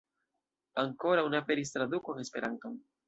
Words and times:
Ankoraŭ 0.83 1.25
ne 1.33 1.41
aperis 1.41 1.75
traduko 1.77 2.17
en 2.17 2.23
Esperanton. 2.25 2.81